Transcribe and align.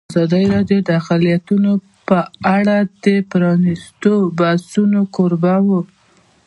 ازادي 0.11 0.43
راډیو 0.53 0.79
د 0.87 0.89
اقلیتونه 0.99 1.71
په 2.07 2.19
اړه 2.55 2.77
د 3.03 3.05
پرانیستو 3.29 4.11
بحثونو 4.39 5.01
کوربه 5.15 5.55
وه. 5.67 5.81